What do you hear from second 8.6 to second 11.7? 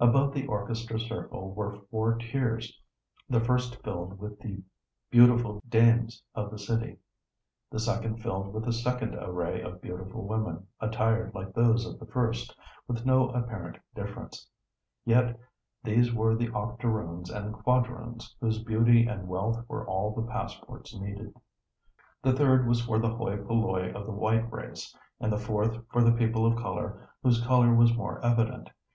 a second array of beautiful women, attired like